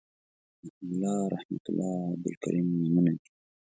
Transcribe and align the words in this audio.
محیب 0.61 0.77
الله 0.91 1.17
رحمت 1.35 1.65
الله 1.69 1.95
عبدالکریم 2.13 2.67
نومونه 2.81 3.11
دي 3.19 3.29